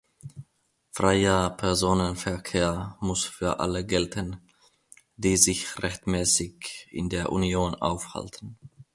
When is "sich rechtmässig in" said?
5.37-7.07